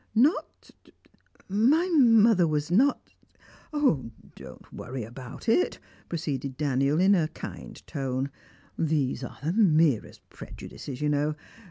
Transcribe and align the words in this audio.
"Not? 0.15 0.71
My 1.47 1.87
mother 1.89 2.47
was 2.47 2.71
not?" 2.71 3.11
"Don't 3.71 4.73
worry 4.73 5.03
about 5.03 5.47
it," 5.47 5.77
proceeded 6.09 6.57
Daniel 6.57 6.99
in 6.99 7.13
a 7.13 7.27
kind 7.27 7.85
tone. 7.85 8.31
"These 8.79 9.23
are 9.23 9.37
the 9.43 9.53
merest 9.53 10.27
prejudices, 10.27 11.01
you 11.01 11.09
know. 11.09 11.35